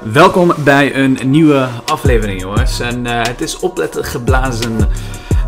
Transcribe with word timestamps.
Welkom 0.00 0.52
bij 0.64 0.94
een 0.94 1.18
nieuwe 1.24 1.68
aflevering, 1.84 2.40
jongens. 2.40 2.80
En 2.80 3.04
uh, 3.04 3.22
het 3.22 3.40
is 3.40 3.58
opletten 3.58 4.04
geblazen. 4.04 4.78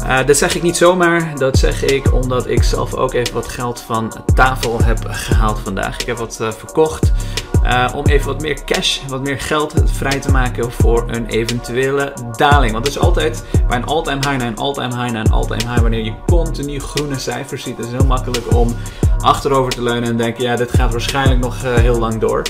Uh, 0.03 0.27
dat 0.27 0.37
zeg 0.37 0.55
ik 0.55 0.63
niet 0.63 0.77
zomaar. 0.77 1.39
Dat 1.39 1.59
zeg 1.59 1.85
ik 1.85 2.13
omdat 2.13 2.49
ik 2.49 2.63
zelf 2.63 2.95
ook 2.95 3.13
even 3.13 3.35
wat 3.35 3.49
geld 3.49 3.81
van 3.81 4.13
tafel 4.35 4.83
heb 4.83 4.99
gehaald 5.05 5.61
vandaag. 5.61 6.01
Ik 6.01 6.07
heb 6.07 6.17
wat 6.17 6.39
uh, 6.41 6.53
verkocht. 6.53 7.13
om 7.95 8.07
even 8.07 8.27
wat 8.27 8.41
meer 8.41 8.65
cash, 8.65 8.99
wat 9.09 9.23
meer 9.23 9.41
geld 9.41 9.75
vrij 9.85 10.21
te 10.21 10.31
maken 10.31 10.73
voor 10.73 11.05
een 11.07 11.27
eventuele 11.27 12.13
daling. 12.37 12.73
Want 12.73 12.87
het 12.87 12.95
is 12.95 13.01
altijd 13.01 13.45
bij 13.69 13.77
een 13.77 13.87
all-time 13.87 14.21
high 14.29 14.39
naar 14.39 14.47
een 14.47 14.57
all-time 14.57 15.03
high 15.03 15.13
naar 15.13 15.25
een 15.25 15.33
all-time 15.33 15.71
high. 15.71 15.81
Wanneer 15.81 16.05
je 16.05 16.15
continu 16.27 16.81
groene 16.81 17.19
cijfers 17.19 17.63
ziet, 17.63 17.79
is 17.79 17.85
het 17.85 17.95
heel 17.95 18.07
makkelijk 18.07 18.55
om 18.55 18.77
achterover 19.21 19.73
te 19.73 19.83
leunen 19.83 20.09
en 20.09 20.17
denken: 20.17 20.45
ja, 20.45 20.57
dit 20.57 20.73
gaat 20.73 20.91
waarschijnlijk 20.91 21.41
nog 21.41 21.63
heel 21.63 21.99
lang 21.99 22.21
door. 22.21 22.43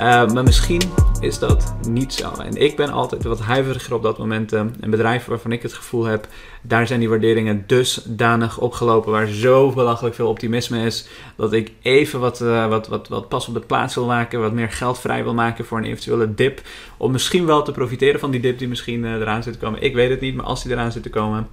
Uh, 0.00 0.26
maar 0.26 0.42
misschien 0.42 0.82
is 1.20 1.38
dat 1.38 1.74
niet 1.88 2.14
zo. 2.14 2.32
En 2.34 2.56
ik 2.56 2.76
ben 2.76 2.90
altijd 2.90 3.24
wat 3.24 3.40
huiveriger 3.40 3.94
op 3.94 4.02
dat 4.02 4.18
moment. 4.18 4.52
Uh, 4.52 4.60
een 4.80 4.90
bedrijf 4.90 5.24
waarvan 5.24 5.52
ik 5.52 5.62
het 5.62 5.72
gevoel 5.72 6.04
heb, 6.04 6.26
daar 6.62 6.86
zijn 6.86 7.00
die 7.00 7.08
waarderingen 7.08 7.64
dusdanig 7.66 8.58
opgelopen, 8.58 9.12
waar 9.12 9.26
zo 9.26 9.72
belachelijk 9.72 10.14
veel 10.14 10.28
optimisme 10.28 10.84
is, 10.84 11.08
dat 11.36 11.52
ik 11.52 11.72
even 11.82 12.20
wat, 12.20 12.38
wat, 12.38 12.88
wat, 12.88 13.08
wat 13.08 13.28
pas 13.28 13.48
op 13.48 13.54
de 13.54 13.60
plaats 13.60 13.94
wil 13.94 14.06
maken, 14.06 14.40
wat 14.40 14.52
meer 14.52 14.70
geld 14.70 14.98
vrij 14.98 15.22
wil 15.22 15.34
maken 15.34 15.64
voor 15.64 15.78
een 15.78 15.84
eventuele 15.84 16.34
dip. 16.34 16.60
Om 16.96 17.12
misschien 17.12 17.46
wel 17.46 17.62
te 17.62 17.72
profiteren 17.72 18.20
van 18.20 18.30
die 18.30 18.40
dip 18.40 18.58
die 18.58 18.68
misschien 18.68 19.04
eraan 19.04 19.42
zit 19.42 19.52
te 19.52 19.58
komen. 19.58 19.82
Ik 19.82 19.94
weet 19.94 20.10
het 20.10 20.20
niet, 20.20 20.34
maar 20.34 20.46
als 20.46 20.62
die 20.62 20.72
eraan 20.72 20.92
zit 20.92 21.02
te 21.02 21.10
komen 21.10 21.48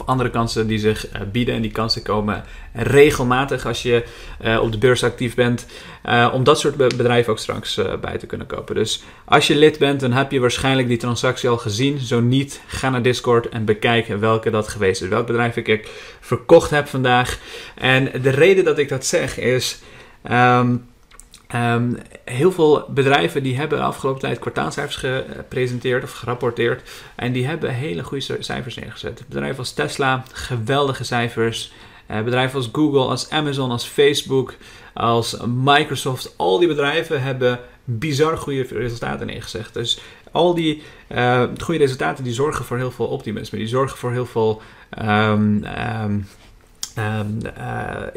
of 0.00 0.06
andere 0.06 0.30
kansen 0.30 0.66
die 0.66 0.78
zich 0.78 1.12
uh, 1.12 1.20
bieden. 1.32 1.54
En 1.54 1.62
die 1.62 1.70
kansen 1.70 2.02
komen 2.02 2.44
regelmatig 2.72 3.66
als 3.66 3.82
je 3.82 4.04
uh, 4.44 4.60
op 4.62 4.72
de 4.72 4.78
beurs 4.78 5.04
actief 5.04 5.34
bent. 5.34 5.66
Uh, 6.08 6.30
om 6.32 6.44
dat 6.44 6.60
soort 6.60 6.76
bedrijven 6.76 7.32
ook 7.32 7.38
straks 7.38 7.80
bij 8.00 8.18
te 8.18 8.26
kunnen 8.26 8.46
kopen. 8.46 8.74
Dus 8.74 9.02
als 9.24 9.46
je 9.46 9.56
lid 9.56 9.78
bent, 9.78 10.00
dan 10.00 10.12
heb 10.12 10.30
je 10.30 10.40
waarschijnlijk 10.40 10.88
die 10.88 10.96
transactie 10.96 11.48
al 11.48 11.56
gezien. 11.56 11.98
Zo 11.98 12.20
niet, 12.20 12.60
ga 12.66 12.90
naar 12.90 13.02
Discord 13.02 13.48
en 13.48 13.64
bekijk 13.64 14.06
welke 14.06 14.50
dat 14.50 14.68
geweest 14.68 15.02
is. 15.02 15.08
Welk 15.08 15.26
bedrijf 15.26 15.56
ik 15.56 15.90
verkocht 16.20 16.70
heb 16.70 16.88
vandaag. 16.88 17.38
En 17.74 18.22
de 18.22 18.30
reden 18.30 18.64
dat 18.64 18.78
ik 18.78 18.88
dat 18.88 19.06
zeg 19.06 19.38
is. 19.38 19.78
Um, 20.30 20.92
Um, 21.54 21.98
heel 22.24 22.52
veel 22.52 22.84
bedrijven 22.88 23.42
die 23.42 23.56
hebben 23.56 23.78
de 23.78 23.84
afgelopen 23.84 24.20
tijd 24.20 24.38
kwartaalcijfers 24.38 24.96
gepresenteerd 24.96 26.02
of 26.02 26.12
gerapporteerd. 26.12 26.90
En 27.14 27.32
die 27.32 27.46
hebben 27.46 27.74
hele 27.74 28.04
goede 28.04 28.36
cijfers 28.40 28.74
neergezet. 28.74 29.24
Bedrijven 29.28 29.58
als 29.58 29.72
Tesla, 29.72 30.24
geweldige 30.32 31.04
cijfers. 31.04 31.72
Uh, 32.10 32.22
bedrijven 32.22 32.56
als 32.56 32.68
Google, 32.72 33.00
als 33.00 33.30
Amazon, 33.30 33.70
als 33.70 33.86
Facebook, 33.86 34.54
als 34.94 35.36
Microsoft. 35.46 36.34
Al 36.36 36.58
die 36.58 36.68
bedrijven 36.68 37.22
hebben 37.22 37.60
bizar 37.84 38.36
goede 38.38 38.62
resultaten 38.62 39.26
neergezet. 39.26 39.68
Dus 39.72 40.00
al 40.30 40.54
die 40.54 40.82
uh, 41.08 41.42
goede 41.60 41.80
resultaten 41.80 42.24
die 42.24 42.32
zorgen 42.32 42.64
voor 42.64 42.76
heel 42.76 42.90
veel 42.90 43.06
optimisme. 43.06 43.58
Die 43.58 43.68
zorgen 43.68 43.98
voor 43.98 44.12
heel 44.12 44.26
veel... 44.26 44.62
Um, 45.02 45.64
um, 46.02 46.26
Um, 46.98 47.38
uh, 47.46 47.52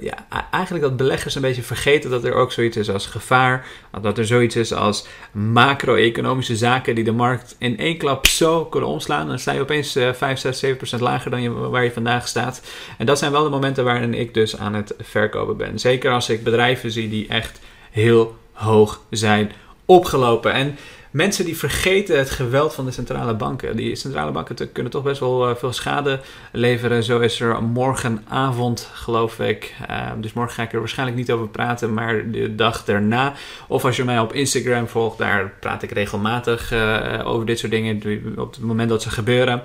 ja, 0.01 0.47
eigenlijk 0.51 0.83
dat 0.83 0.97
beleggers 0.97 1.35
een 1.35 1.41
beetje 1.41 1.61
vergeten 1.61 2.09
dat 2.09 2.23
er 2.23 2.33
ook 2.33 2.51
zoiets 2.51 2.77
is 2.77 2.89
als 2.89 3.05
gevaar. 3.05 3.65
Dat 4.01 4.17
er 4.17 4.25
zoiets 4.25 4.55
is 4.55 4.73
als 4.73 5.07
macro-economische 5.31 6.55
zaken 6.55 6.95
die 6.95 7.03
de 7.03 7.11
markt 7.11 7.55
in 7.57 7.77
één 7.77 7.97
klap 7.97 8.27
zo 8.27 8.65
kunnen 8.65 8.89
omslaan. 8.89 9.27
Dan 9.27 9.39
sta 9.39 9.51
je 9.51 9.61
opeens 9.61 9.95
uh, 9.95 10.13
5, 10.13 10.39
6, 10.39 10.59
7 10.59 10.77
procent 10.77 11.01
lager 11.01 11.31
dan 11.31 11.41
je, 11.41 11.51
waar 11.51 11.83
je 11.83 11.91
vandaag 11.91 12.27
staat. 12.27 12.61
En 12.97 13.05
dat 13.05 13.19
zijn 13.19 13.31
wel 13.31 13.43
de 13.43 13.49
momenten 13.49 13.83
waarin 13.83 14.13
ik 14.13 14.33
dus 14.33 14.57
aan 14.57 14.73
het 14.73 14.93
verkopen 14.99 15.57
ben. 15.57 15.79
Zeker 15.79 16.11
als 16.11 16.29
ik 16.29 16.43
bedrijven 16.43 16.91
zie 16.91 17.09
die 17.09 17.27
echt 17.27 17.59
heel 17.91 18.35
hoog 18.51 19.01
zijn 19.09 19.51
opgelopen. 19.85 20.53
En 20.53 20.77
mensen 21.17 21.45
die 21.45 21.57
vergeten 21.57 22.17
het 22.17 22.29
geweld 22.29 22.73
van 22.73 22.85
de 22.85 22.91
centrale 22.91 23.33
banken. 23.33 23.75
Die 23.75 23.95
centrale 23.95 24.31
banken 24.31 24.71
kunnen 24.71 24.91
toch 24.91 25.03
best 25.03 25.19
wel 25.19 25.49
eh, 25.49 25.55
veel 25.55 25.73
schade 25.73 26.19
leveren. 26.51 27.03
Zo 27.03 27.19
is 27.19 27.39
er 27.39 27.63
morgenavond, 27.63 28.89
geloof 28.93 29.39
ik. 29.39 29.75
Uh, 29.89 30.11
dus 30.17 30.33
morgen 30.33 30.53
ga 30.53 30.63
ik 30.63 30.73
er 30.73 30.79
waarschijnlijk 30.79 31.17
niet 31.17 31.31
over 31.31 31.47
praten, 31.47 31.93
maar 31.93 32.31
de 32.31 32.55
dag 32.55 32.85
daarna. 32.85 33.33
Of 33.67 33.85
als 33.85 33.95
je 33.95 34.03
mij 34.03 34.19
op 34.19 34.33
Instagram 34.33 34.87
volgt, 34.87 35.17
daar 35.17 35.53
praat 35.59 35.83
ik 35.83 35.91
regelmatig 35.91 36.73
uh, 36.73 37.21
over 37.23 37.45
dit 37.45 37.59
soort 37.59 37.71
dingen 37.71 38.01
op 38.37 38.51
het 38.51 38.63
moment 38.63 38.89
dat 38.89 39.01
ze 39.01 39.09
gebeuren. 39.09 39.61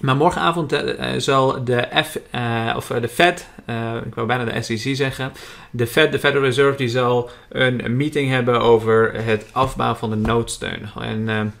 Maar 0.00 0.16
morgenavond 0.16 0.72
uh, 0.72 0.80
zal 1.16 1.64
de, 1.64 1.88
F, 2.04 2.18
uh, 2.34 2.74
of 2.76 2.86
de 2.86 3.08
Fed, 3.08 3.48
uh, 3.70 3.94
ik 4.06 4.14
wou 4.14 4.26
bijna 4.26 4.44
de 4.44 4.62
SEC 4.62 4.96
zeggen, 4.96 5.32
de 5.70 5.86
Fed, 5.86 6.12
de 6.12 6.18
Federal 6.18 6.44
Reserve, 6.44 6.76
die 6.76 6.88
zal 6.88 7.30
een 7.48 7.96
meeting 7.96 8.30
hebben 8.30 8.60
over 8.60 9.14
het 9.24 9.46
afbouwen 9.52 9.98
van 9.98 10.10
de 10.10 10.16
noodsteun. 10.16 10.88
En 11.00 11.54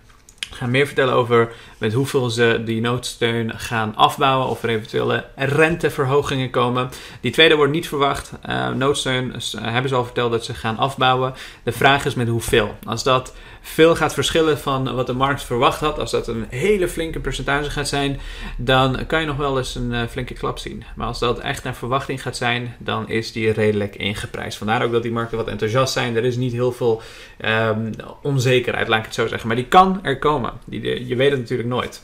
gaan 0.54 0.70
meer 0.70 0.86
vertellen 0.86 1.14
over 1.14 1.52
met 1.78 1.92
hoeveel 1.92 2.30
ze 2.30 2.62
die 2.64 2.80
noodsteun 2.80 3.58
gaan 3.58 3.96
afbouwen. 3.96 4.48
Of 4.48 4.62
er 4.62 4.68
eventuele 4.68 5.24
renteverhogingen 5.36 6.50
komen. 6.50 6.90
Die 7.20 7.32
tweede 7.32 7.56
wordt 7.56 7.72
niet 7.72 7.88
verwacht. 7.88 8.32
Uh, 8.48 8.68
noodsteun 8.68 9.34
hebben 9.58 9.88
ze 9.88 9.96
al 9.96 10.04
verteld 10.04 10.30
dat 10.30 10.44
ze 10.44 10.54
gaan 10.54 10.76
afbouwen. 10.76 11.34
De 11.62 11.72
vraag 11.72 12.04
is 12.04 12.14
met 12.14 12.28
hoeveel. 12.28 12.74
Als 12.84 13.02
dat 13.02 13.34
veel 13.60 13.96
gaat 13.96 14.14
verschillen 14.14 14.58
van 14.58 14.94
wat 14.94 15.06
de 15.06 15.12
markt 15.12 15.42
verwacht 15.42 15.80
had, 15.80 15.98
als 15.98 16.10
dat 16.10 16.28
een 16.28 16.46
hele 16.48 16.88
flinke 16.88 17.20
percentage 17.20 17.70
gaat 17.70 17.88
zijn, 17.88 18.20
dan 18.56 19.06
kan 19.06 19.20
je 19.20 19.26
nog 19.26 19.36
wel 19.36 19.58
eens 19.58 19.74
een 19.74 19.90
uh, 19.92 20.02
flinke 20.10 20.34
klap 20.34 20.58
zien. 20.58 20.84
Maar 20.96 21.06
als 21.06 21.18
dat 21.18 21.38
echt 21.38 21.64
naar 21.64 21.74
verwachting 21.74 22.22
gaat 22.22 22.36
zijn, 22.36 22.74
dan 22.78 23.08
is 23.08 23.32
die 23.32 23.52
redelijk 23.52 23.96
ingeprijsd. 23.96 24.58
Vandaar 24.58 24.84
ook 24.84 24.92
dat 24.92 25.02
die 25.02 25.12
markten 25.12 25.36
wat 25.38 25.48
enthousiast 25.48 25.92
zijn. 25.92 26.16
Er 26.16 26.24
is 26.24 26.36
niet 26.36 26.52
heel 26.52 26.72
veel 26.72 27.02
um, 27.44 27.90
onzekerheid, 28.22 28.88
laat 28.88 28.98
ik 28.98 29.04
het 29.04 29.14
zo 29.14 29.26
zeggen. 29.26 29.46
Maar 29.48 29.56
die 29.56 29.66
kan 29.66 29.98
er 30.02 30.18
komen. 30.18 30.43
Die, 30.64 31.06
je 31.06 31.16
weet 31.16 31.30
het 31.30 31.40
natuurlijk 31.40 31.68
nooit. 31.68 32.00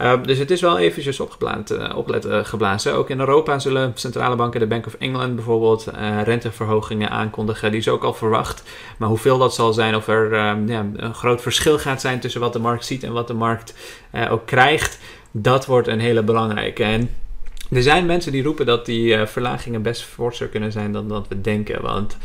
Uh, 0.00 0.22
dus 0.22 0.38
het 0.38 0.50
is 0.50 0.60
wel 0.60 0.78
eventjes 0.78 1.20
opgeblazen, 1.20 1.80
uh, 1.80 1.96
opletten 1.96 2.46
geblazen. 2.46 2.94
Ook 2.94 3.10
in 3.10 3.20
Europa 3.20 3.58
zullen 3.58 3.92
centrale 3.94 4.36
banken, 4.36 4.60
de 4.60 4.66
Bank 4.66 4.86
of 4.86 4.94
England 4.94 5.34
bijvoorbeeld, 5.34 5.90
renteverhogingen 6.24 7.10
aankondigen. 7.10 7.70
Die 7.70 7.80
is 7.80 7.88
ook 7.88 8.04
al 8.04 8.14
verwacht. 8.14 8.62
Maar 8.98 9.08
hoeveel 9.08 9.38
dat 9.38 9.54
zal 9.54 9.72
zijn, 9.72 9.96
of 9.96 10.08
er 10.08 10.32
ehm, 10.32 10.68
ja, 10.68 10.86
een 10.96 11.14
groot 11.14 11.42
verschil 11.42 11.78
gaat 11.78 12.00
zijn 12.00 12.20
tussen 12.20 12.40
wat 12.40 12.52
de 12.52 12.58
markt 12.58 12.86
ziet 12.86 13.02
en 13.02 13.12
wat 13.12 13.26
de 13.26 13.34
markt 13.34 13.74
eh, 14.10 14.32
ook 14.32 14.46
krijgt, 14.46 14.98
dat 15.30 15.66
wordt 15.66 15.88
een 15.88 16.00
hele 16.00 16.22
belangrijke. 16.22 16.82
En 16.82 17.10
er 17.70 17.82
zijn 17.82 18.06
mensen 18.06 18.32
die 18.32 18.42
roepen 18.42 18.66
dat 18.66 18.86
die 18.86 19.26
verlagingen 19.26 19.82
best 19.82 20.02
forser 20.02 20.48
kunnen 20.48 20.72
zijn 20.72 20.92
dan 20.92 21.08
dat 21.08 21.28
we 21.28 21.40
denken. 21.40 21.82
Want 21.82 22.16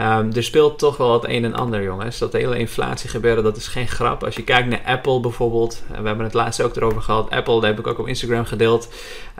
Um, 0.00 0.32
er 0.32 0.44
speelt 0.44 0.78
toch 0.78 0.96
wel 0.96 1.12
het 1.12 1.24
een 1.28 1.44
en 1.44 1.54
ander, 1.54 1.82
jongens. 1.82 2.18
Dat 2.18 2.32
hele 2.32 2.58
inflatie 2.58 3.10
gebeuren, 3.10 3.44
dat 3.44 3.56
is 3.56 3.68
geen 3.68 3.88
grap. 3.88 4.24
Als 4.24 4.36
je 4.36 4.42
kijkt 4.42 4.68
naar 4.68 4.82
Apple 4.84 5.20
bijvoorbeeld, 5.20 5.82
we 5.88 6.06
hebben 6.06 6.24
het 6.24 6.34
laatst 6.34 6.62
ook 6.62 6.76
erover 6.76 7.02
gehad. 7.02 7.30
Apple, 7.30 7.54
dat 7.54 7.62
heb 7.62 7.78
ik 7.78 7.86
ook 7.86 7.98
op 7.98 8.06
Instagram 8.06 8.44
gedeeld. 8.44 8.88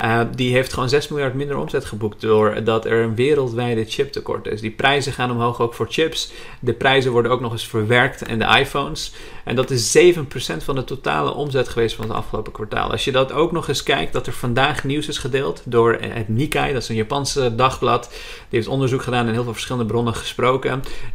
Uh, 0.02 0.20
die 0.34 0.52
heeft 0.52 0.72
gewoon 0.72 0.88
6 0.88 1.08
miljard 1.08 1.34
minder 1.34 1.56
omzet 1.56 1.84
geboekt 1.84 2.20
doordat 2.20 2.84
er 2.84 3.02
een 3.02 3.14
wereldwijde 3.14 3.84
chiptekort 3.84 4.46
is. 4.46 4.60
Die 4.60 4.70
prijzen 4.70 5.12
gaan 5.12 5.30
omhoog 5.30 5.60
ook 5.60 5.74
voor 5.74 5.86
chips. 5.88 6.32
De 6.60 6.72
prijzen 6.72 7.12
worden 7.12 7.30
ook 7.30 7.40
nog 7.40 7.52
eens 7.52 7.66
verwerkt 7.66 8.28
in 8.28 8.38
de 8.38 8.58
iPhones. 8.58 9.12
En 9.44 9.56
dat 9.56 9.70
is 9.70 9.98
7% 9.98 10.16
van 10.64 10.74
de 10.74 10.84
totale 10.84 11.34
omzet 11.34 11.68
geweest 11.68 11.94
van 11.96 12.08
het 12.08 12.16
afgelopen 12.16 12.52
kwartaal. 12.52 12.90
Als 12.90 13.04
je 13.04 13.12
dat 13.12 13.32
ook 13.32 13.52
nog 13.52 13.68
eens 13.68 13.82
kijkt, 13.82 14.12
dat 14.12 14.26
er 14.26 14.32
vandaag 14.32 14.84
nieuws 14.84 15.08
is 15.08 15.18
gedeeld 15.18 15.62
door 15.64 15.98
het 16.00 16.28
Nikkei, 16.28 16.72
dat 16.72 16.82
is 16.82 16.88
een 16.88 16.96
Japanse 16.96 17.54
dagblad. 17.54 18.08
Die 18.10 18.18
heeft 18.48 18.66
onderzoek 18.66 19.02
gedaan 19.02 19.26
en 19.26 19.32
heel 19.32 19.42
veel 19.42 19.52
verschillende 19.52 19.86
bronnen 19.86 20.14
gesproken 20.14 20.35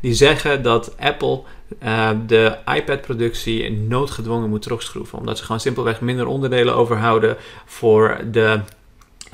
die 0.01 0.13
zeggen 0.13 0.63
dat 0.63 0.97
Apple 0.99 1.41
uh, 1.83 2.09
de 2.27 2.57
iPad-productie 2.75 3.71
noodgedwongen 3.71 4.49
moet 4.49 4.61
terugschroeven. 4.61 5.17
Omdat 5.17 5.37
ze 5.37 5.43
gewoon 5.43 5.59
simpelweg 5.59 6.01
minder 6.01 6.25
onderdelen 6.25 6.75
overhouden 6.75 7.37
voor 7.65 8.17
de 8.31 8.59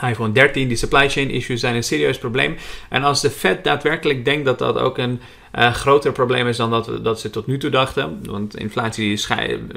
iPhone 0.02 0.31
13. 0.31 0.68
Die 0.68 0.78
supply 0.78 1.09
chain 1.09 1.30
issues 1.30 1.59
zijn 1.59 1.75
een 1.75 1.84
serieus 1.84 2.18
probleem. 2.18 2.58
En 2.90 3.03
als 3.03 3.22
de 3.22 3.30
Fed 3.30 3.63
daadwerkelijk 3.63 4.25
denkt 4.25 4.46
dat 4.46 4.59
dat 4.59 4.78
ook 4.78 4.97
een 4.97 5.22
uh, 5.56 5.74
groter 5.74 6.12
probleem 6.12 6.47
is 6.47 6.58
dan 6.58 6.69
dat, 6.69 6.91
dat 7.02 7.19
ze 7.19 7.30
tot 7.30 7.47
nu 7.47 7.58
toe 7.58 7.69
dachten. 7.69 8.19
Want 8.24 8.57
inflatie 8.57 9.18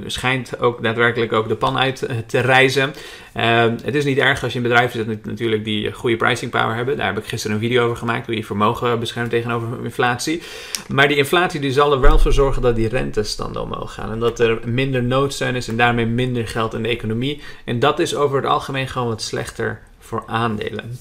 schijnt 0.07 0.61
ook 0.61 0.83
daadwerkelijk 0.83 1.33
ook 1.33 1.49
de 1.49 1.55
pan 1.55 1.79
uit 1.79 2.03
eh, 2.03 2.17
te 2.27 2.41
reizen. 2.41 2.95
Uh, 3.37 3.65
het 3.83 3.95
is 3.95 4.05
niet 4.05 4.19
erg 4.19 4.43
als 4.43 4.53
je 4.53 4.59
in 4.59 4.65
bedrijven 4.65 5.05
zit 5.05 5.25
natuurlijk 5.25 5.65
die 5.65 5.93
goede 5.93 6.17
pricing 6.17 6.51
power 6.51 6.75
hebben. 6.75 6.97
Daar 6.97 7.07
heb 7.07 7.19
ik 7.19 7.25
gisteren 7.25 7.57
een 7.57 7.63
video 7.63 7.85
over 7.85 7.97
gemaakt 7.97 8.27
hoe 8.27 8.37
je 8.37 8.45
vermogen 8.45 9.01
beschermt 9.01 9.31
tegenover 9.31 9.69
inflatie. 9.85 10.43
Maar 10.89 11.09
die 11.09 11.17
inflatie 11.17 11.61
die 11.61 11.73
zal 11.73 11.93
er 11.93 12.01
wel 12.01 12.19
voor 12.19 12.33
zorgen 12.33 12.63
dat 12.63 12.77
die 12.77 12.89
rentes 12.89 13.37
dan 13.37 13.57
omhoog 13.57 13.95
gaan. 13.95 14.11
En 14.13 14.19
dat 14.19 14.41
er 14.41 14.59
minder 14.65 15.03
noodsteun 15.03 15.55
is 15.55 15.69
en 15.69 15.77
daarmee 15.77 16.07
minder 16.07 16.49
geld 16.49 16.75
in 16.75 16.83
de 16.83 16.89
economie. 16.89 17.41
En 17.65 17.79
dat 17.79 17.99
is 17.99 18.15
over 18.15 18.37
het 18.37 18.47
algemeen 18.47 18.89
gewoon 18.89 19.09
wat 19.09 19.23
slechter 19.23 19.81
voor 20.01 20.23
aandelen. 20.27 20.99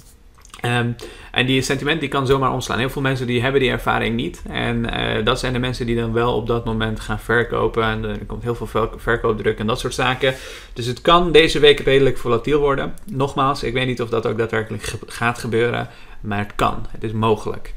Um, 0.66 0.96
en 1.32 1.46
die 1.46 1.62
sentiment 1.62 2.00
die 2.00 2.10
kan 2.10 2.28
zomaar 2.28 2.52
omslaan. 2.52 2.80
Heel 2.80 2.90
veel 2.90 3.02
mensen 3.02 3.28
die 3.28 3.42
hebben 3.42 3.62
die 3.62 3.70
ervaring 3.70 4.16
niet. 4.16 4.42
En 4.50 5.00
uh, 5.00 5.26
dat 5.26 5.40
zijn 5.40 5.54
de 5.54 5.60
mensen 5.60 5.86
die 5.86 5.96
dan 5.96 6.14
wel 6.14 6.36
op 6.36 6.48
dat 6.48 6.66
moment 6.66 7.00
gaan 7.00 7.20
verkopen. 7.20 7.84
En 7.84 8.04
er 8.04 8.26
komt 8.26 8.44
heel 8.44 8.56
veel 8.56 8.90
verkoopdruk 8.98 9.60
en 9.60 9.68
dat 9.68 9.80
soort 9.80 9.94
zaken. 9.94 10.34
Dus 10.74 10.86
het 10.86 11.02
kan 11.02 11.32
deze 11.32 11.60
week 11.60 11.80
redelijk 11.80 12.18
volatiel 12.18 12.60
worden. 12.60 12.94
Nogmaals, 13.06 13.64
ik 13.64 13.74
weet 13.74 13.88
niet 13.88 14.02
of 14.02 14.10
dat 14.10 14.28
ook 14.28 14.38
daadwerkelijk 14.38 14.94
gaat 15.08 15.40
gebeuren. 15.40 15.88
Maar 16.22 16.40
het 16.40 16.56
kan. 16.56 16.86
Het 16.90 17.04
is 17.04 17.12
mogelijk. 17.12 17.74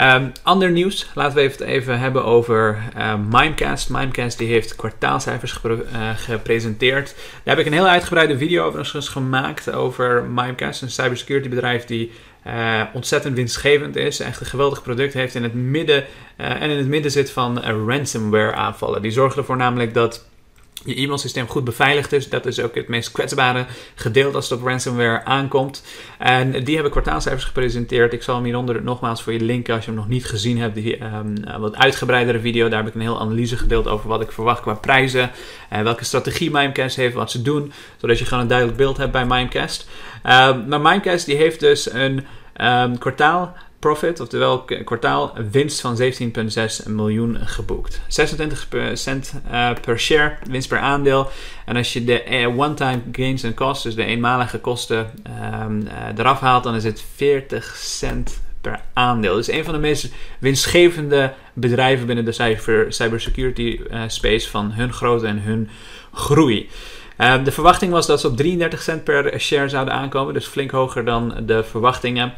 Um, 0.00 0.32
ander 0.42 0.70
nieuws, 0.70 1.10
laten 1.14 1.36
we 1.36 1.42
even, 1.42 1.66
even 1.66 1.98
hebben 1.98 2.24
over 2.24 2.78
uh, 2.96 3.14
Mimecast. 3.30 3.90
Mimecast 3.90 4.38
die 4.38 4.48
heeft 4.48 4.76
kwartaalcijfers 4.76 5.60
uh, 5.64 5.78
gepresenteerd. 6.16 7.14
Daar 7.44 7.56
heb 7.56 7.58
ik 7.58 7.66
een 7.66 7.78
heel 7.78 7.88
uitgebreide 7.88 8.38
video 8.38 8.64
overigens 8.64 9.08
gemaakt 9.08 9.72
over 9.72 10.24
Mimecast, 10.24 10.82
een 10.82 10.90
cybersecurity 10.90 11.48
bedrijf 11.48 11.84
die 11.84 12.12
uh, 12.46 12.82
ontzettend 12.92 13.36
winstgevend 13.36 13.96
is. 13.96 14.20
Echt 14.20 14.40
een 14.40 14.46
geweldig 14.46 14.82
product 14.82 15.14
heeft 15.14 15.34
in 15.34 15.42
het 15.42 15.54
midden 15.54 16.04
en 16.36 16.70
in 16.70 16.76
het 16.76 16.88
midden 16.88 17.10
zit 17.10 17.30
van 17.30 17.60
ransomware 17.60 18.54
aanvallen. 18.54 19.02
Die 19.02 19.10
zorgen 19.10 19.38
ervoor 19.38 19.56
namelijk 19.56 19.94
dat 19.94 20.24
je 20.84 20.94
e-mailsysteem 20.94 21.48
goed 21.48 21.64
beveiligd 21.64 22.12
is. 22.12 22.28
Dat 22.28 22.46
is 22.46 22.60
ook 22.60 22.74
het 22.74 22.88
meest 22.88 23.12
kwetsbare 23.12 23.66
gedeelte 23.94 24.36
als 24.36 24.50
het 24.50 24.58
op 24.58 24.66
ransomware 24.66 25.24
aankomt. 25.24 25.82
En 26.18 26.64
die 26.64 26.74
hebben 26.74 26.92
kwartaalcijfers 26.92 27.44
gepresenteerd. 27.44 28.12
Ik 28.12 28.22
zal 28.22 28.34
hem 28.34 28.44
hieronder 28.44 28.82
nogmaals 28.82 29.22
voor 29.22 29.32
je 29.32 29.40
linken 29.40 29.74
als 29.74 29.84
je 29.84 29.90
hem 29.90 30.00
nog 30.00 30.08
niet 30.08 30.26
gezien 30.26 30.58
hebt. 30.58 30.74
Die 30.74 31.04
um, 31.04 31.60
wat 31.60 31.76
uitgebreidere 31.76 32.40
video. 32.40 32.68
Daar 32.68 32.78
heb 32.78 32.88
ik 32.88 32.94
een 32.94 33.00
heel 33.00 33.20
analyse 33.20 33.56
gedeeld 33.56 33.88
over 33.88 34.08
wat 34.08 34.20
ik 34.20 34.32
verwacht 34.32 34.60
qua 34.60 34.74
prijzen. 34.74 35.30
En 35.68 35.84
welke 35.84 36.04
strategie 36.04 36.50
Mimecast 36.50 36.96
heeft, 36.96 37.14
wat 37.14 37.30
ze 37.30 37.42
doen. 37.42 37.72
Zodat 37.96 38.18
je 38.18 38.24
gewoon 38.24 38.42
een 38.42 38.48
duidelijk 38.48 38.78
beeld 38.78 38.96
hebt 38.96 39.12
bij 39.12 39.26
Mimecast. 39.26 39.88
Um, 40.26 40.68
maar 40.68 40.80
Mimecast 40.80 41.26
die 41.26 41.36
heeft 41.36 41.60
dus 41.60 41.92
een 41.92 42.26
um, 42.60 42.98
kwartaal 42.98 43.56
profit, 43.82 44.20
oftewel 44.20 44.64
kwartaal 44.84 45.32
winst 45.50 45.80
van 45.80 45.98
17,6 46.00 46.86
miljoen 46.86 47.36
geboekt. 47.40 48.00
26 48.08 48.68
cent 48.92 49.34
uh, 49.50 49.70
per 49.80 50.00
share, 50.00 50.36
winst 50.50 50.68
per 50.68 50.78
aandeel. 50.78 51.30
En 51.66 51.76
als 51.76 51.92
je 51.92 52.04
de 52.04 52.24
uh, 52.30 52.58
one-time 52.58 53.00
gains 53.12 53.42
en 53.42 53.54
costs, 53.54 53.84
dus 53.84 53.94
de 53.94 54.04
eenmalige 54.04 54.58
kosten, 54.58 55.10
um, 55.62 55.80
uh, 55.80 56.18
eraf 56.18 56.40
haalt, 56.40 56.64
dan 56.64 56.74
is 56.74 56.84
het 56.84 57.04
40 57.14 57.76
cent 57.76 58.40
per 58.60 58.80
aandeel. 58.92 59.34
Dus 59.34 59.50
een 59.50 59.64
van 59.64 59.74
de 59.74 59.80
meest 59.80 60.12
winstgevende 60.38 61.32
bedrijven 61.52 62.06
binnen 62.06 62.24
de 62.24 62.32
cyber, 62.32 62.92
cybersecurity 62.92 63.80
space 64.06 64.50
van 64.50 64.72
hun 64.72 64.92
grootte 64.92 65.26
en 65.26 65.42
hun 65.42 65.68
groei. 66.12 66.68
Ehm, 67.16 67.44
de 67.44 67.52
verwachting 67.52 67.92
was 67.92 68.06
dat 68.06 68.20
ze 68.20 68.26
op 68.26 68.36
33 68.36 68.82
cent 68.82 69.04
per 69.04 69.40
share 69.40 69.68
zouden 69.68 69.94
aankomen, 69.94 70.34
dus 70.34 70.46
flink 70.46 70.70
hoger 70.70 71.04
dan 71.04 71.34
de 71.46 71.64
verwachtingen. 71.64 72.34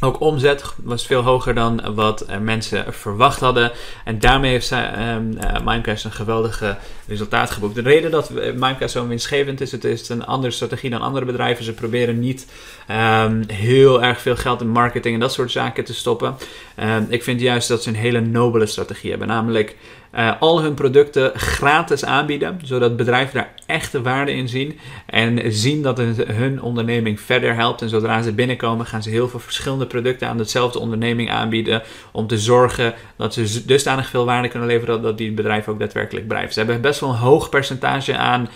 Ook 0.00 0.20
omzet 0.20 0.74
was 0.82 1.06
veel 1.06 1.22
hoger 1.22 1.54
dan 1.54 1.94
wat 1.94 2.26
mensen 2.40 2.94
verwacht 2.94 3.40
hadden. 3.40 3.72
En 4.04 4.18
daarmee 4.18 4.50
heeft 4.50 4.70
um, 4.70 5.38
Mimecast 5.64 6.04
een 6.04 6.12
geweldige 6.12 6.76
resultaat 7.06 7.50
geboekt. 7.50 7.74
De 7.74 7.82
reden 7.82 8.10
dat 8.10 8.30
Mimecast 8.30 8.92
zo 8.92 9.06
winstgevend 9.06 9.60
is, 9.60 9.72
het 9.72 9.84
is 9.84 10.08
een 10.08 10.26
andere 10.26 10.52
strategie 10.52 10.90
dan 10.90 11.00
andere 11.00 11.24
bedrijven. 11.24 11.64
Ze 11.64 11.72
proberen 11.72 12.18
niet 12.18 12.46
um, 12.90 13.44
heel 13.46 14.02
erg 14.02 14.20
veel 14.20 14.36
geld 14.36 14.60
in 14.60 14.68
marketing 14.68 15.14
en 15.14 15.20
dat 15.20 15.32
soort 15.32 15.50
zaken 15.50 15.84
te 15.84 15.94
stoppen. 15.94 16.36
Um, 16.82 17.06
ik 17.08 17.22
vind 17.22 17.40
juist 17.40 17.68
dat 17.68 17.82
ze 17.82 17.88
een 17.88 17.94
hele 17.94 18.20
nobele 18.20 18.66
strategie 18.66 19.10
hebben. 19.10 19.28
Namelijk 19.28 19.76
uh, 20.16 20.32
al 20.40 20.62
hun 20.62 20.74
producten 20.74 21.32
gratis 21.34 22.04
aanbieden, 22.04 22.60
zodat 22.64 22.96
bedrijven 22.96 23.34
daar 23.34 23.52
echte 23.66 24.02
waarde 24.02 24.32
in 24.32 24.48
zien 24.48 24.78
en 25.06 25.52
zien 25.52 25.82
dat 25.82 25.98
het 25.98 26.24
hun 26.26 26.62
onderneming 26.62 27.20
verder 27.20 27.54
helpt. 27.54 27.82
En 27.82 27.88
zodra 27.88 28.22
ze 28.22 28.32
binnenkomen, 28.32 28.86
gaan 28.86 29.02
ze 29.02 29.10
heel 29.10 29.28
veel 29.28 29.40
verschillende 29.40 29.86
producten 29.86 30.28
aan 30.28 30.36
dezelfde 30.36 30.78
onderneming 30.78 31.30
aanbieden 31.30 31.82
om 32.12 32.26
te 32.26 32.38
zorgen 32.38 32.94
dat 33.16 33.34
ze 33.34 33.64
dusdanig 33.66 34.08
veel 34.08 34.24
waarde 34.24 34.48
kunnen 34.48 34.68
leveren 34.68 35.02
dat 35.02 35.18
die 35.18 35.32
bedrijf 35.32 35.68
ook 35.68 35.78
daadwerkelijk 35.78 36.28
blijft. 36.28 36.52
Ze 36.52 36.58
hebben 36.58 36.80
best 36.80 37.00
wel 37.00 37.10
een 37.10 37.16
hoog 37.16 37.48
percentage 37.48 38.16
aan 38.16 38.48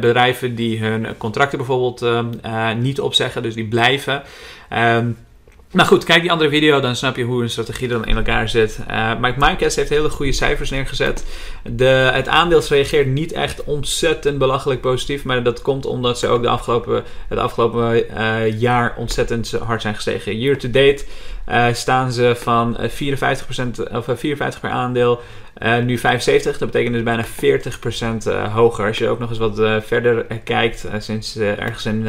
bedrijven 0.00 0.54
die 0.54 0.78
hun 0.78 1.16
contracten 1.16 1.58
bijvoorbeeld 1.58 2.02
uh, 2.02 2.72
niet 2.72 3.00
opzeggen, 3.00 3.42
dus 3.42 3.54
die 3.54 3.68
blijven. 3.68 4.22
Um, 4.72 5.16
maar 5.72 5.86
goed, 5.86 6.04
kijk 6.04 6.20
die 6.20 6.32
andere 6.32 6.50
video, 6.50 6.80
dan 6.80 6.96
snap 6.96 7.16
je 7.16 7.22
hoe 7.22 7.42
een 7.42 7.50
strategie 7.50 7.88
dan 7.88 8.06
in 8.06 8.16
elkaar 8.16 8.48
zit. 8.48 8.78
Uh, 8.80 8.86
maar 9.18 9.34
Minecast 9.38 9.76
heeft 9.76 9.88
hele 9.88 10.10
goede 10.10 10.32
cijfers 10.32 10.70
neergezet. 10.70 11.24
De, 11.62 12.10
het 12.12 12.28
aandeel 12.28 12.62
reageert 12.68 13.06
niet 13.06 13.32
echt 13.32 13.64
ontzettend 13.64 14.38
belachelijk 14.38 14.80
positief. 14.80 15.24
Maar 15.24 15.42
dat 15.42 15.62
komt 15.62 15.86
omdat 15.86 16.18
ze 16.18 16.26
ook 16.28 16.42
de 16.42 16.48
afgelopen, 16.48 17.04
het 17.28 17.38
afgelopen 17.38 18.04
uh, 18.10 18.60
jaar 18.60 18.94
ontzettend 18.96 19.50
hard 19.50 19.82
zijn 19.82 19.94
gestegen. 19.94 20.38
Year 20.38 20.58
to 20.58 20.70
date 20.70 21.04
uh, 21.48 21.66
staan 21.72 22.12
ze 22.12 22.34
van 22.36 22.76
54%, 22.76 23.92
of 23.92 24.04
54 24.04 24.60
per 24.60 24.70
aandeel, 24.70 25.20
nu 25.84 25.98
75. 25.98 26.58
Dat 26.58 26.70
betekent 26.70 26.94
dus 26.94 27.02
bijna 27.02 27.24
40% 28.48 28.52
hoger. 28.52 28.86
Als 28.86 28.98
je 28.98 29.08
ook 29.08 29.18
nog 29.18 29.28
eens 29.28 29.38
wat 29.38 29.84
verder 29.86 30.26
kijkt, 30.44 30.86
sinds 30.98 31.36
ergens 31.36 31.86
in 31.86 32.06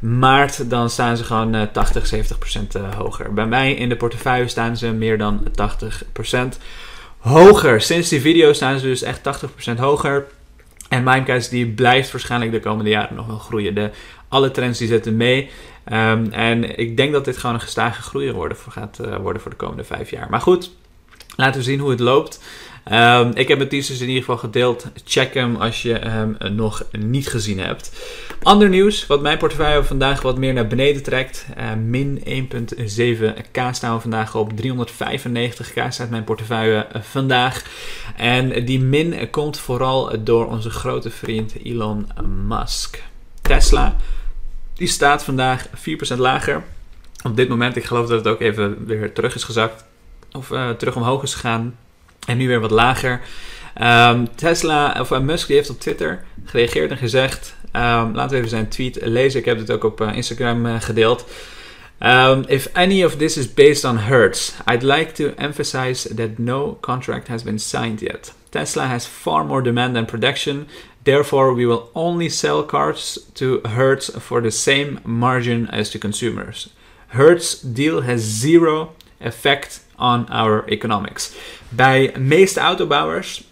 maart, 0.00 0.70
dan 0.70 0.90
staan 0.90 1.16
ze 1.16 1.24
gewoon 1.24 1.70
80, 1.72 2.06
70 2.06 2.38
procent 2.38 2.74
eh, 2.74 2.94
hoger. 2.94 3.32
Bij 3.34 3.46
mij 3.46 3.74
in 3.74 3.88
de 3.88 3.96
portefeuille 3.96 4.48
staan 4.48 4.76
ze 4.76 4.92
meer 4.92 5.18
dan 5.18 5.46
80 5.54 6.02
procent 6.12 6.58
hoger. 7.18 7.80
Sinds 7.80 8.08
die 8.08 8.20
video 8.20 8.52
staan 8.52 8.78
ze 8.78 8.86
dus 8.86 9.02
echt 9.02 9.22
80 9.22 9.52
procent 9.52 9.78
hoger. 9.78 10.26
En 10.88 11.02
Mimecast 11.02 11.50
die 11.50 11.66
blijft 11.66 12.12
waarschijnlijk 12.12 12.52
de 12.52 12.60
komende 12.60 12.90
jaren 12.90 13.16
nog 13.16 13.26
wel 13.26 13.38
groeien. 13.38 13.74
De, 13.74 13.90
alle 14.28 14.50
trends 14.50 14.78
die 14.78 14.88
zetten 14.88 15.16
mee. 15.16 15.50
Um, 15.92 16.32
en 16.32 16.78
ik 16.78 16.96
denk 16.96 17.12
dat 17.12 17.24
dit 17.24 17.36
gewoon 17.36 17.54
een 17.54 17.60
gestage 17.60 18.02
groeier 18.02 18.32
worden, 18.32 18.56
gaat 18.68 18.98
uh, 19.00 19.16
worden 19.16 19.42
voor 19.42 19.50
de 19.50 19.56
komende 19.56 19.84
vijf 19.84 20.10
jaar. 20.10 20.26
Maar 20.30 20.40
goed, 20.40 20.70
laten 21.36 21.60
we 21.60 21.66
zien 21.66 21.80
hoe 21.80 21.90
het 21.90 22.00
loopt. 22.00 22.40
Um, 22.92 23.30
ik 23.34 23.48
heb 23.48 23.58
het 23.58 23.70
dus 23.70 23.90
in 23.90 24.08
ieder 24.08 24.22
geval 24.22 24.36
gedeeld. 24.36 24.86
Check 25.04 25.34
hem 25.34 25.56
als 25.56 25.82
je 25.82 25.92
hem 25.94 26.36
nog 26.52 26.84
niet 26.90 27.28
gezien 27.28 27.58
hebt. 27.58 27.92
Ander 28.42 28.68
nieuws, 28.68 29.06
wat 29.06 29.20
mijn 29.20 29.38
portefeuille 29.38 29.84
vandaag 29.84 30.22
wat 30.22 30.38
meer 30.38 30.52
naar 30.52 30.66
beneden 30.66 31.02
trekt. 31.02 31.46
Uh, 31.58 31.72
min 31.74 32.22
1,7k 32.24 33.70
staan 33.70 33.94
we 33.94 34.00
vandaag 34.00 34.34
op. 34.34 34.52
395k 34.62 35.88
staat 35.88 36.10
mijn 36.10 36.24
portefeuille 36.24 36.86
uh, 36.96 37.02
vandaag. 37.02 37.62
En 38.16 38.64
die 38.64 38.80
min 38.80 39.30
komt 39.30 39.58
vooral 39.58 40.24
door 40.24 40.46
onze 40.46 40.70
grote 40.70 41.10
vriend 41.10 41.64
Elon 41.64 42.08
Musk. 42.46 43.02
Tesla, 43.42 43.96
die 44.74 44.88
staat 44.88 45.24
vandaag 45.24 45.66
4% 45.66 45.70
lager. 46.16 46.62
Op 47.22 47.36
dit 47.36 47.48
moment, 47.48 47.76
ik 47.76 47.84
geloof 47.84 48.08
dat 48.08 48.18
het 48.18 48.28
ook 48.28 48.40
even 48.40 48.86
weer 48.86 49.12
terug 49.12 49.34
is 49.34 49.44
gezakt. 49.44 49.84
Of 50.32 50.50
uh, 50.50 50.70
terug 50.70 50.96
omhoog 50.96 51.22
is 51.22 51.34
gegaan. 51.34 51.76
En 52.26 52.36
nu 52.36 52.48
weer 52.48 52.60
wat 52.60 52.70
lager. 52.70 53.20
Um, 53.82 54.28
Tesla, 54.34 54.96
of 55.00 55.10
uh, 55.10 55.18
Musk, 55.18 55.46
die 55.46 55.56
heeft 55.56 55.70
op 55.70 55.80
Twitter 55.80 56.24
gereageerd 56.44 56.90
en 56.90 56.96
gezegd. 56.96 57.54
Um, 57.72 58.14
laten 58.14 58.30
we 58.30 58.36
even 58.36 58.48
zijn 58.48 58.68
tweet 58.68 58.98
lezen. 59.02 59.40
Ik 59.40 59.46
heb 59.46 59.58
het 59.58 59.70
ook 59.70 59.84
op 59.84 60.00
uh, 60.00 60.16
Instagram 60.16 60.66
uh, 60.66 60.80
gedeeld. 60.80 61.26
Um, 62.02 62.44
if 62.48 62.68
any 62.72 63.04
of 63.04 63.16
this 63.16 63.36
is 63.36 63.54
based 63.54 63.84
on 63.84 63.98
Hertz, 63.98 64.52
I'd 64.66 64.82
like 64.82 65.12
to 65.12 65.34
emphasize 65.36 66.14
that 66.14 66.38
no 66.38 66.78
contract 66.80 67.28
has 67.28 67.42
been 67.42 67.58
signed 67.58 68.00
yet. 68.00 68.32
Tesla 68.48 68.86
has 68.86 69.06
far 69.06 69.44
more 69.44 69.62
demand 69.62 69.94
than 69.94 70.06
production. 70.06 70.66
Therefore, 71.02 71.54
we 71.54 71.66
will 71.66 71.90
only 71.94 72.28
sell 72.28 72.62
cars 72.62 73.18
to 73.34 73.60
Hertz 73.64 74.10
for 74.18 74.42
the 74.42 74.50
same 74.50 74.98
margin 75.04 75.68
as 75.70 75.90
to 75.90 75.98
consumers. 75.98 76.68
Hertz 77.08 77.60
deal 77.60 78.02
has 78.02 78.20
zero 78.20 78.94
effect 79.20 79.84
on 79.98 80.28
our 80.28 80.62
economics. 80.66 81.32
Bij 81.68 82.12
meeste 82.18 82.60
autobouwers, 82.60 83.44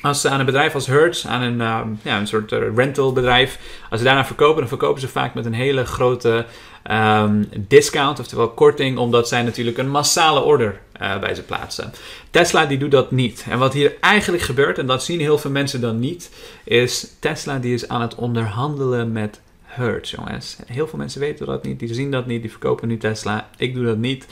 als 0.00 0.20
ze 0.20 0.28
aan 0.28 0.40
een 0.40 0.46
bedrijf 0.46 0.74
als 0.74 0.86
Hertz, 0.86 1.26
aan 1.26 1.42
een, 1.42 1.60
uh, 1.60 1.80
ja, 2.02 2.18
een 2.18 2.26
soort 2.26 2.52
uh, 2.52 2.58
rentalbedrijf, 2.74 3.58
als 3.90 3.98
ze 3.98 4.06
daarna 4.06 4.24
verkopen, 4.24 4.58
dan 4.58 4.68
verkopen 4.68 5.00
ze 5.00 5.08
vaak 5.08 5.34
met 5.34 5.44
een 5.44 5.54
hele 5.54 5.84
grote 5.84 6.46
um, 6.90 7.48
discount, 7.56 8.18
oftewel 8.18 8.48
korting, 8.48 8.98
omdat 8.98 9.28
zij 9.28 9.42
natuurlijk 9.42 9.78
een 9.78 9.90
massale 9.90 10.40
order 10.40 10.80
uh, 11.02 11.18
bij 11.18 11.34
ze 11.34 11.42
plaatsen. 11.42 11.92
Tesla 12.30 12.66
die 12.66 12.78
doet 12.78 12.90
dat 12.90 13.10
niet. 13.10 13.44
En 13.50 13.58
wat 13.58 13.72
hier 13.72 13.96
eigenlijk 14.00 14.42
gebeurt, 14.42 14.78
en 14.78 14.86
dat 14.86 15.04
zien 15.04 15.20
heel 15.20 15.38
veel 15.38 15.50
mensen 15.50 15.80
dan 15.80 15.98
niet, 15.98 16.30
is 16.64 17.12
Tesla 17.20 17.58
die 17.58 17.74
is 17.74 17.88
aan 17.88 18.00
het 18.00 18.14
onderhandelen 18.14 19.12
met 19.12 19.40
Hertz, 19.62 20.10
jongens. 20.10 20.56
Heel 20.66 20.88
veel 20.88 20.98
mensen 20.98 21.20
weten 21.20 21.46
dat 21.46 21.64
niet, 21.64 21.78
die 21.78 21.94
zien 21.94 22.10
dat 22.10 22.26
niet, 22.26 22.40
die 22.40 22.50
verkopen 22.50 22.88
nu 22.88 22.96
Tesla. 22.96 23.48
Ik 23.56 23.74
doe 23.74 23.84
dat 23.84 23.96
niet. 23.96 24.26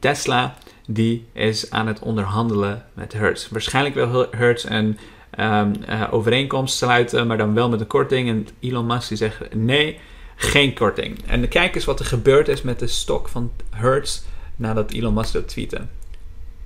Tesla 0.00 0.54
die 0.86 1.26
is 1.32 1.70
aan 1.70 1.86
het 1.86 1.98
onderhandelen 1.98 2.84
met 2.94 3.12
Hertz. 3.12 3.48
Waarschijnlijk 3.48 3.94
wil 3.94 4.26
Hertz 4.30 4.64
een 4.64 4.98
um, 5.38 5.72
uh, 5.88 6.02
overeenkomst 6.10 6.76
sluiten, 6.76 7.26
maar 7.26 7.38
dan 7.38 7.54
wel 7.54 7.68
met 7.68 7.80
een 7.80 7.86
korting. 7.86 8.28
En 8.28 8.48
Elon 8.60 8.86
Musk 8.86 9.08
die 9.08 9.16
zegt 9.16 9.54
nee, 9.54 9.98
geen 10.36 10.74
korting. 10.74 11.18
En 11.26 11.48
kijk 11.48 11.74
eens 11.74 11.84
wat 11.84 12.00
er 12.00 12.06
gebeurd 12.06 12.48
is 12.48 12.62
met 12.62 12.78
de 12.78 12.86
stok 12.86 13.28
van 13.28 13.50
Hertz 13.70 14.20
nadat 14.56 14.92
Elon 14.92 15.14
Musk 15.14 15.32
dat 15.32 15.48
tweette. 15.48 15.80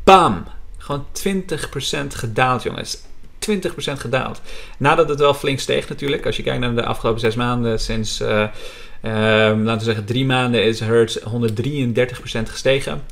Bam! 0.05 0.45
Gewoon 0.79 1.07
20% 1.13 2.07
gedaald, 2.09 2.63
jongens. 2.63 3.03
20% 3.51 3.57
gedaald. 3.77 4.41
Nadat 4.79 5.09
het 5.09 5.19
wel 5.19 5.35
flink 5.35 5.59
steeg 5.59 5.89
natuurlijk. 5.89 6.27
Als 6.27 6.37
je 6.37 6.43
kijkt 6.43 6.61
naar 6.61 6.75
de 6.75 6.85
afgelopen 6.85 7.21
zes 7.21 7.35
maanden, 7.35 7.81
sinds 7.81 8.21
uh, 8.21 8.29
uh, 8.29 8.49
laten 9.03 9.79
we 9.79 9.85
zeggen 9.85 10.05
drie 10.05 10.27
maanden, 10.27 10.65
is 10.65 10.81
Hertz 10.81 11.19
133% 11.19 11.23
gestegen. 12.43 13.03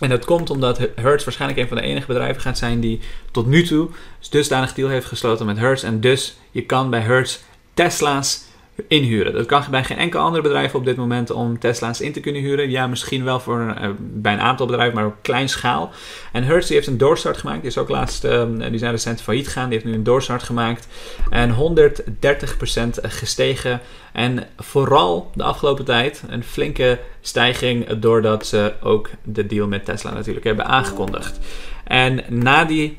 En 0.00 0.08
dat 0.08 0.24
komt 0.24 0.50
omdat 0.50 0.78
Hertz 0.94 1.24
waarschijnlijk 1.24 1.60
een 1.60 1.68
van 1.68 1.76
de 1.76 1.82
enige 1.82 2.06
bedrijven 2.06 2.42
gaat 2.42 2.58
zijn 2.58 2.80
die 2.80 3.00
tot 3.30 3.46
nu 3.46 3.62
toe 3.62 3.88
dusdanig 4.30 4.74
deal 4.74 4.88
heeft 4.88 5.06
gesloten 5.06 5.46
met 5.46 5.58
Hertz. 5.58 5.84
En 5.84 6.00
dus 6.00 6.36
je 6.50 6.62
kan 6.62 6.90
bij 6.90 7.00
Hertz 7.00 7.38
Tesla's 7.74 8.44
inhuren. 8.88 9.32
Dat 9.32 9.46
kan 9.46 9.64
bij 9.70 9.84
geen 9.84 9.96
enkel 9.96 10.20
ander 10.20 10.42
bedrijf 10.42 10.74
op 10.74 10.84
dit 10.84 10.96
moment 10.96 11.30
om 11.30 11.58
Tesla's 11.58 12.00
in 12.00 12.12
te 12.12 12.20
kunnen 12.20 12.42
huren. 12.42 12.70
Ja, 12.70 12.86
misschien 12.86 13.24
wel 13.24 13.40
voor, 13.40 13.76
uh, 13.80 13.88
bij 13.98 14.32
een 14.32 14.40
aantal 14.40 14.66
bedrijven, 14.66 14.94
maar 14.94 15.06
op 15.06 15.16
klein 15.22 15.48
schaal. 15.48 15.90
En 16.32 16.44
Hertz 16.44 16.68
heeft 16.68 16.86
een 16.86 16.98
doorstart 16.98 17.36
gemaakt. 17.36 17.60
Die 17.60 17.70
is 17.70 17.78
ook 17.78 17.88
laatst, 17.88 18.24
uh, 18.24 18.42
die 18.70 18.78
zijn 18.78 18.90
recent 18.90 19.22
failliet 19.22 19.46
gegaan. 19.46 19.68
Die 19.68 19.78
heeft 19.78 19.90
nu 19.90 19.94
een 19.94 20.04
doorstart 20.04 20.42
gemaakt. 20.42 20.88
En 21.30 21.50
130% 21.50 22.98
gestegen. 23.02 23.80
En 24.12 24.46
vooral 24.56 25.30
de 25.34 25.42
afgelopen 25.42 25.84
tijd 25.84 26.22
een 26.28 26.44
flinke 26.44 26.98
stijging 27.20 27.86
doordat 27.88 28.46
ze 28.46 28.72
ook 28.82 29.10
de 29.22 29.46
deal 29.46 29.66
met 29.66 29.84
Tesla 29.84 30.12
natuurlijk 30.12 30.46
hebben 30.46 30.66
aangekondigd. 30.66 31.38
En 31.84 32.24
na 32.28 32.64
die 32.64 32.98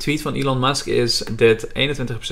tweet 0.00 0.22
van 0.22 0.34
Elon 0.34 0.58
Musk 0.58 0.86
is 0.86 1.24
dit 1.32 1.66
21% 1.66 1.70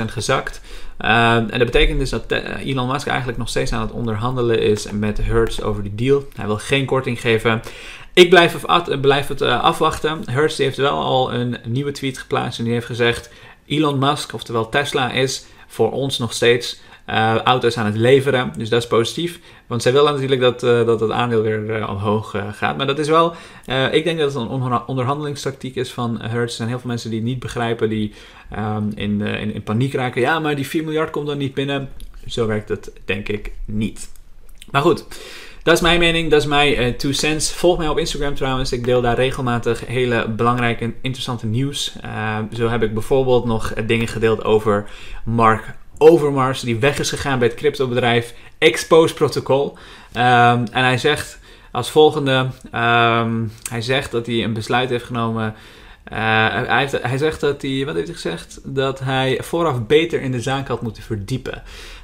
gezakt. 0.07 0.61
Uh, 1.01 1.35
en 1.35 1.49
dat 1.49 1.65
betekent 1.65 1.99
dus 1.99 2.11
dat 2.11 2.33
Elon 2.65 2.89
Musk 2.89 3.07
eigenlijk 3.07 3.39
nog 3.39 3.49
steeds 3.49 3.73
aan 3.73 3.81
het 3.81 3.91
onderhandelen 3.91 4.61
is 4.61 4.91
met 4.91 5.19
Hertz 5.23 5.61
over 5.61 5.83
die 5.83 5.95
deal. 5.95 6.25
Hij 6.35 6.47
wil 6.47 6.59
geen 6.59 6.85
korting 6.85 7.21
geven. 7.21 7.63
Ik 8.13 8.31
blijf, 8.31 8.65
blijf 9.01 9.29
het 9.29 9.41
uh, 9.41 9.63
afwachten. 9.63 10.23
Hertz 10.31 10.59
heeft 10.59 10.77
wel 10.77 10.99
al 10.99 11.33
een 11.33 11.57
nieuwe 11.65 11.93
tweet 11.93 12.19
geplaatst 12.19 12.59
en 12.59 12.65
die 12.65 12.73
heeft 12.73 12.87
gezegd: 12.87 13.31
Elon 13.67 13.99
Musk, 13.99 14.33
oftewel 14.33 14.69
Tesla, 14.69 15.11
is 15.11 15.47
voor 15.67 15.93
ons 15.93 16.19
nog 16.19 16.33
steeds 16.33 16.81
uh, 17.11 17.37
auto's 17.37 17.79
aan 17.79 17.87
het 17.87 17.97
leveren. 17.97 18.53
Dus 18.57 18.69
dat 18.69 18.83
is 18.83 18.88
positief. 18.88 19.41
Want 19.67 19.83
zij 19.83 19.93
willen 19.93 20.12
natuurlijk 20.12 20.41
dat, 20.41 20.62
uh, 20.62 20.87
dat 20.87 21.00
het 21.00 21.11
aandeel 21.11 21.43
weer 21.43 21.79
uh, 21.81 21.91
omhoog 21.91 22.35
gaat. 22.53 22.77
Maar 22.77 22.87
dat 22.87 22.99
is 22.99 23.09
wel, 23.09 23.35
ik 23.91 24.05
denk 24.05 24.19
dat 24.19 24.35
het 24.35 24.43
een 24.43 24.83
onderhandelingstactiek 24.87 25.77
is 25.77 25.93
van 25.93 26.21
Hertz. 26.21 26.50
Er 26.50 26.57
zijn 26.57 26.69
heel 26.69 26.79
veel 26.79 26.88
mensen 26.88 27.11
die 27.11 27.19
het 27.19 27.29
niet 27.29 27.38
begrijpen, 27.38 27.88
die 27.88 28.12
um, 28.59 28.93
in, 28.95 29.21
in, 29.21 29.62
paniek 29.62 29.95
raken. 29.95 30.21
Ja, 30.21 30.38
maar 30.38 30.57
die 30.57 30.67
4 30.67 30.85
miljard 30.85 31.11
komt 31.11 31.27
dan 31.27 31.38
niet 31.38 31.55
binnen. 31.55 31.88
Zo 32.27 32.47
werkt 32.47 32.69
het 32.69 32.93
denk 33.05 33.29
ik 33.29 33.53
niet. 33.65 34.11
Maar 34.71 34.83
goed. 34.83 35.05
Dat 35.62 35.77
is 35.77 35.83
mijn 35.83 35.99
mening, 35.99 36.31
dat 36.31 36.41
is 36.41 36.47
mijn 36.47 36.83
uh, 36.83 36.93
two 36.93 37.12
cents. 37.12 37.53
Volg 37.53 37.79
mij 37.79 37.88
op 37.88 37.99
Instagram 37.99 38.35
trouwens. 38.35 38.73
Ik 38.73 38.85
deel 38.85 39.00
daar 39.00 39.17
regelmatig 39.17 39.87
hele 39.87 40.29
belangrijke 40.29 40.85
en 40.85 40.95
interessante 41.00 41.47
nieuws. 41.47 41.97
Zo 42.53 42.69
heb 42.69 42.83
ik 42.83 42.95
bijvoorbeeld 42.95 43.45
nog 43.45 43.73
dingen 43.87 44.09
gedeeld 44.09 44.45
over 44.45 44.91
Mark 45.25 45.77
Overmars, 45.99 46.61
die 46.61 46.78
weg 46.78 46.99
is 46.99 47.11
gegaan 47.11 47.38
bij 47.38 47.49
het 47.49 47.57
cryptobedrijf 47.57 48.35
Expose 48.59 49.14
Protocol. 49.14 49.78
Um, 50.14 50.67
en 50.73 50.85
hij 50.85 50.99
zegt 50.99 51.38
als 51.73 51.90
volgende: 51.90 52.49
um, 52.75 53.52
hij 53.71 53.81
zegt 53.81 54.11
dat 54.11 54.26
hij 54.26 54.45
een 54.45 54.52
besluit 54.52 54.90
heeft 54.90 55.05
genomen. 55.05 55.55
Uh, 56.12 56.19
hij, 56.67 56.78
heeft, 56.78 57.02
hij, 57.02 57.19
zegt 57.19 57.40
dat 57.40 57.62
hij, 57.62 57.83
wat 57.85 57.95
heeft 57.95 58.07
hij 58.07 58.17
gezegd? 58.17 58.61
Dat 58.64 59.00
hij 59.00 59.38
vooraf 59.43 59.87
beter 59.87 60.21
in 60.21 60.33
de 60.33 60.40
zaak 60.40 60.69
had 60.69 60.83
moeten 60.83 61.02
verdiepen. 61.02 61.62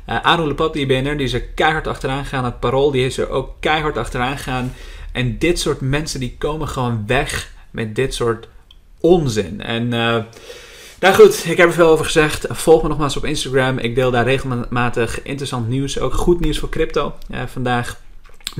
Uh, 0.08 0.20
Aaron 0.20 0.46
Lepat, 0.46 0.72
die 0.72 0.86
BNR, 0.86 1.16
die 1.16 1.26
is 1.26 1.32
er 1.32 1.42
keihard 1.42 1.86
achteraan 1.86 2.22
gegaan. 2.22 2.44
Het 2.44 2.60
parool, 2.60 2.90
die 2.90 3.06
is 3.06 3.18
er 3.18 3.28
ook 3.28 3.54
keihard 3.60 3.96
achteraan 3.96 4.36
gegaan. 4.36 4.72
En 5.12 5.38
dit 5.38 5.58
soort 5.58 5.80
mensen, 5.80 6.20
die 6.20 6.36
komen 6.38 6.68
gewoon 6.68 7.04
weg 7.06 7.52
met 7.70 7.94
dit 7.94 8.14
soort 8.14 8.48
onzin. 9.00 9.60
En 9.60 9.92
uh, 9.92 10.16
nou 11.04 11.16
goed, 11.16 11.44
ik 11.46 11.56
heb 11.56 11.68
er 11.68 11.74
veel 11.74 11.88
over 11.88 12.04
gezegd. 12.04 12.46
Volg 12.48 12.82
me 12.82 12.88
nogmaals 12.88 13.16
op 13.16 13.24
Instagram. 13.24 13.78
Ik 13.78 13.94
deel 13.94 14.10
daar 14.10 14.24
regelmatig 14.24 15.22
interessant 15.22 15.68
nieuws. 15.68 15.98
Ook 15.98 16.14
goed 16.14 16.40
nieuws 16.40 16.58
voor 16.58 16.68
crypto. 16.68 17.14
Uh, 17.30 17.40
vandaag 17.46 18.00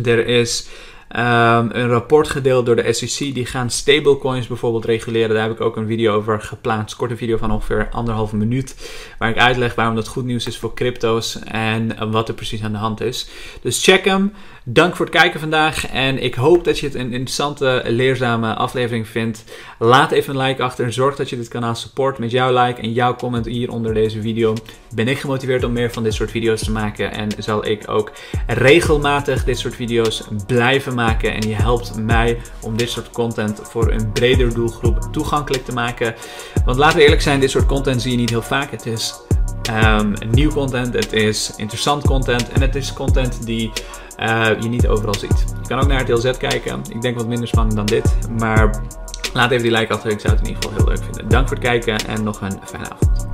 er 0.05 0.27
is 0.27 0.67
um, 1.17 1.71
een 1.73 1.89
rapport 1.89 2.29
gedeeld 2.29 2.67
door 2.67 2.77
de 2.77 2.93
SEC. 2.93 3.35
Die 3.35 3.47
gaan 3.47 3.71
stablecoins 3.71 4.47
bijvoorbeeld 4.47 4.85
reguleren. 4.85 5.35
Daar 5.35 5.43
heb 5.49 5.53
ik 5.53 5.61
ook 5.61 5.77
een 5.77 5.87
video 5.87 6.15
over 6.15 6.41
geplaatst. 6.41 6.97
Korte 6.97 7.17
video 7.17 7.37
van 7.37 7.51
ongeveer 7.51 7.89
anderhalve 7.91 8.37
minuut. 8.37 8.77
Waar 9.19 9.31
ik 9.31 9.39
uitleg 9.39 9.75
waarom 9.75 9.95
dat 9.95 10.09
goed 10.09 10.25
nieuws 10.25 10.47
is 10.47 10.59
voor 10.59 10.75
crypto's. 10.75 11.39
En 11.39 12.11
wat 12.11 12.29
er 12.29 12.35
precies 12.35 12.63
aan 12.63 12.73
de 12.73 12.79
hand 12.79 13.01
is. 13.01 13.29
Dus 13.63 13.85
check 13.85 14.05
hem. 14.05 14.33
Dank 14.65 14.97
voor 14.97 15.07
het 15.07 15.15
kijken 15.15 15.41
vandaag. 15.41 15.87
En 15.87 16.23
ik 16.23 16.35
hoop 16.35 16.65
dat 16.65 16.79
je 16.79 16.87
het 16.87 16.95
een 16.95 17.13
interessante, 17.13 17.83
leerzame 17.87 18.55
aflevering 18.55 19.09
vindt. 19.09 19.45
Laat 19.79 20.11
even 20.11 20.35
een 20.35 20.47
like 20.47 20.63
achter. 20.63 20.93
Zorg 20.93 21.17
dat 21.17 21.31
je 21.31 21.37
dit 21.37 21.49
kanaal 21.49 21.75
support 21.75 22.19
met 22.19 22.31
jouw 22.31 22.65
like 22.65 22.81
en 22.81 22.93
jouw 22.93 23.15
comment 23.15 23.47
hier 23.47 23.71
onder 23.71 23.95
deze 23.95 24.21
video. 24.21 24.55
Ben 24.95 25.09
ik 25.09 25.19
gemotiveerd 25.19 25.65
om 25.65 25.73
meer 25.73 25.93
van 25.93 26.03
dit 26.03 26.15
soort 26.15 26.31
video's 26.31 26.63
te 26.63 26.71
maken. 26.71 27.13
En 27.13 27.29
zal 27.39 27.67
ik 27.67 27.91
ook 27.91 28.13
regelmatig 28.47 29.45
dit 29.45 29.59
soort 29.59 29.75
video's 29.75 30.23
blijven 30.47 30.95
maken. 30.95 31.04
En 31.13 31.49
je 31.49 31.55
helpt 31.55 31.97
mij 31.97 32.41
om 32.61 32.77
dit 32.77 32.91
soort 32.91 33.11
content 33.11 33.61
voor 33.63 33.93
een 33.93 34.13
breder 34.13 34.55
doelgroep 34.55 35.09
toegankelijk 35.13 35.65
te 35.65 35.73
maken. 35.73 36.15
Want 36.65 36.77
laten 36.77 36.97
we 36.97 37.03
eerlijk 37.03 37.23
zijn, 37.23 37.41
dit 37.41 37.51
soort 37.51 37.67
content 37.67 38.03
zie 38.03 38.11
je 38.11 38.17
niet 38.17 38.31
heel 38.31 38.43
vaak. 38.43 38.71
Het 38.71 38.87
is 38.87 39.15
um, 39.71 40.15
nieuw 40.31 40.51
content, 40.51 40.95
het 40.95 41.13
is 41.13 41.53
interessant 41.57 42.07
content 42.07 42.49
en 42.49 42.61
het 42.61 42.75
is 42.75 42.93
content 42.93 43.47
die 43.47 43.73
uh, 44.21 44.49
je 44.61 44.69
niet 44.69 44.89
overal 44.89 45.15
ziet. 45.15 45.45
Je 45.63 45.69
kan 45.69 45.81
ook 45.81 45.89
naar 45.89 45.99
het 45.99 46.09
LZ 46.09 46.31
kijken. 46.37 46.83
Ik 46.89 47.03
denk 47.03 47.17
wat 47.17 47.27
minder 47.27 47.49
spannend 47.49 47.77
dan 47.77 47.87
dit. 47.87 48.17
Maar 48.39 48.83
laat 49.33 49.51
even 49.51 49.63
die 49.63 49.73
like 49.79 49.93
achter. 49.93 50.11
Ik 50.11 50.21
zou 50.21 50.33
het 50.33 50.43
in 50.43 50.49
ieder 50.49 50.63
geval 50.63 50.79
heel 50.79 50.95
leuk 50.95 51.05
vinden. 51.05 51.29
Dank 51.29 51.49
voor 51.49 51.57
het 51.57 51.67
kijken 51.67 52.07
en 52.07 52.23
nog 52.25 52.41
een 52.41 52.59
fijne 52.65 52.91
avond. 52.91 53.34